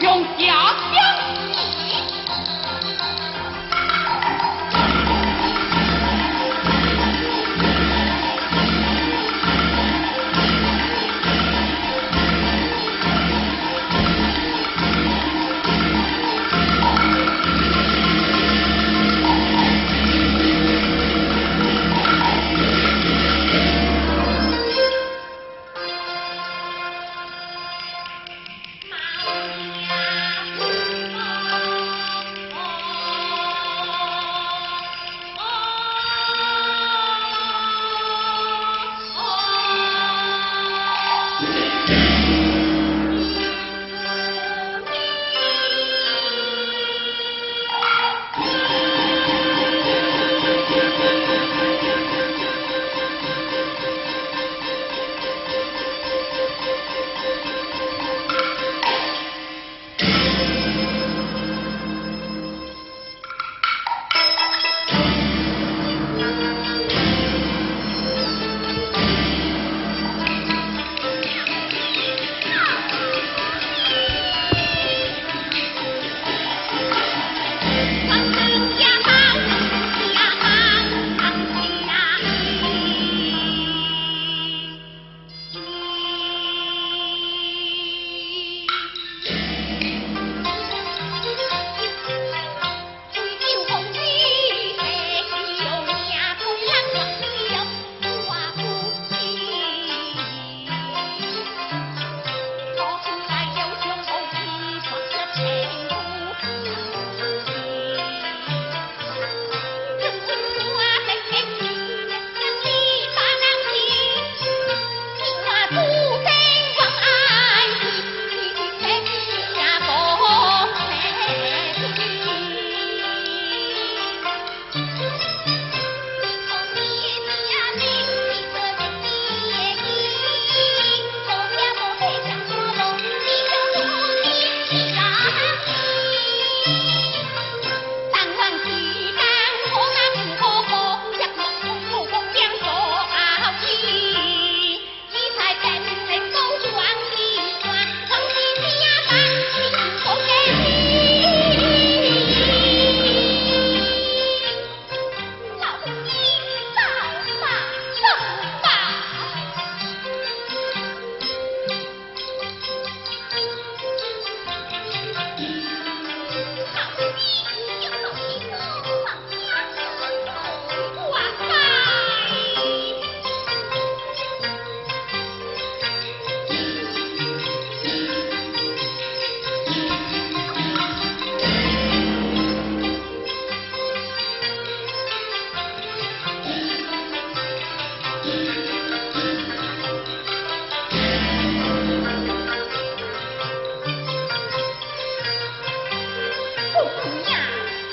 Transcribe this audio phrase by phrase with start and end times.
[0.00, 0.44] 用脚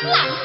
[0.05, 0.44] 子，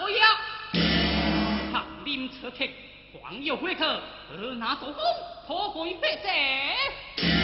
[0.00, 0.26] 我要。
[1.72, 2.64] 长林车客
[3.12, 4.00] 黄有悔客
[4.30, 5.02] 尔纳受功
[5.46, 7.37] 可贵百载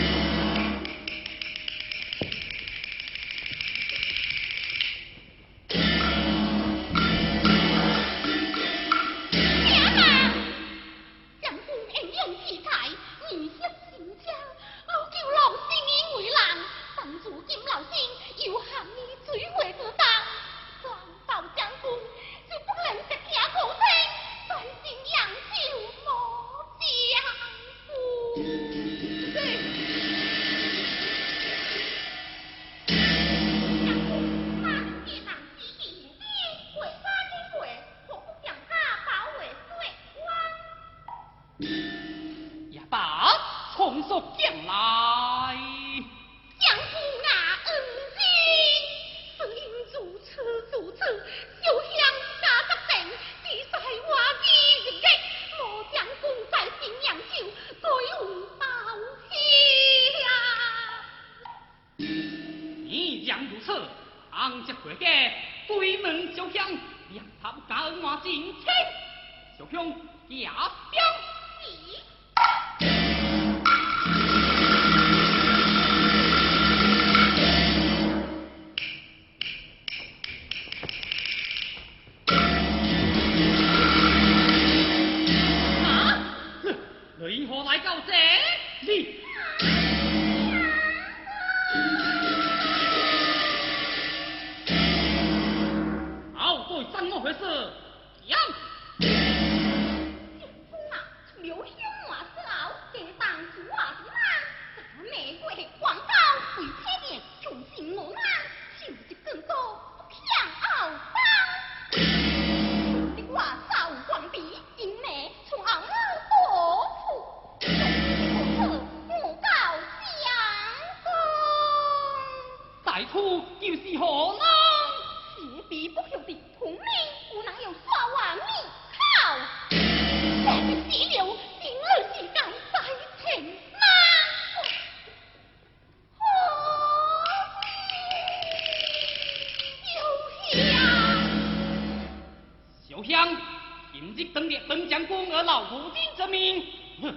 [145.70, 146.64] 无尽之命，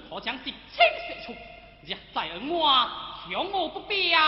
[0.10, 1.36] 可将敌清射出，
[1.86, 2.90] 若再而我，
[3.32, 4.20] 向我不表。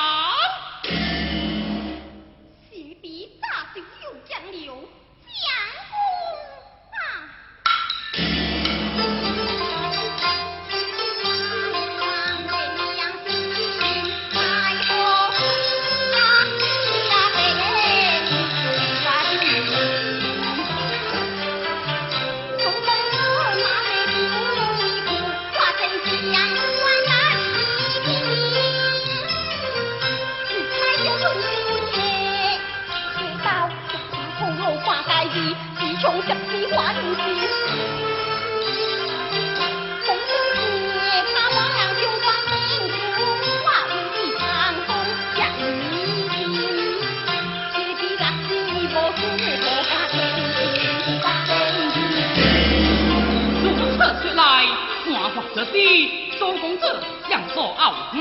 [57.60, 58.18] 向左傲，嗯，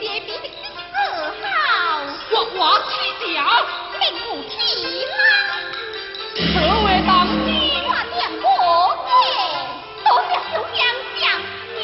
[0.00, 0.48] 谢必的
[0.90, 0.96] 色
[1.40, 1.46] 好，
[2.32, 2.60] 我我
[2.90, 2.92] 起
[3.32, 3.38] 家，
[4.00, 4.52] 并不提
[5.06, 5.14] 吗？
[6.52, 7.12] 何为当
[7.46, 7.48] 今
[7.84, 8.44] 我两国
[9.06, 9.08] 对，
[10.02, 10.76] 多谢周将
[11.20, 11.22] 将
[11.76, 11.78] 女，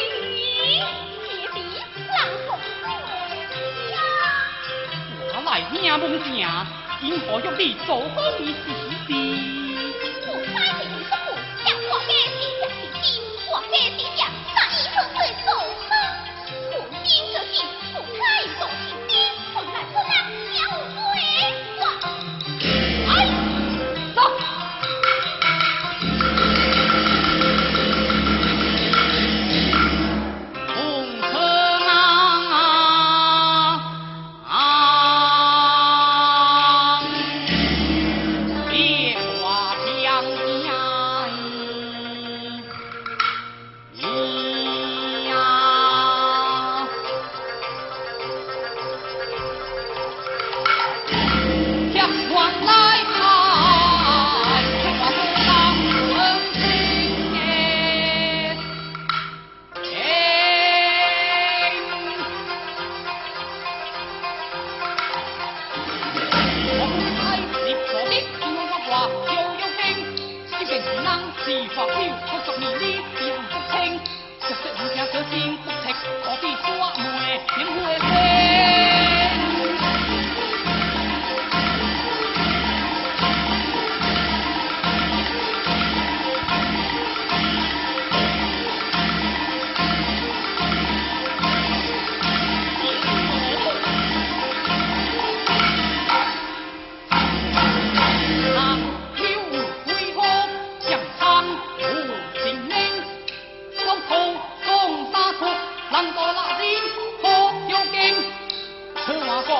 [1.25, 1.57] 谢必
[2.09, 2.83] 郎公子
[3.93, 3.95] 呀。
[5.33, 6.03] 我来听梦
[6.37, 6.43] 家，
[7.01, 8.17] 因何要你做好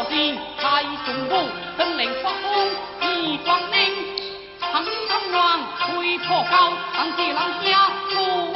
[0.03, 3.77] 太孙武真令发功一方灵
[4.59, 8.51] 层层乱推破高当帝王家父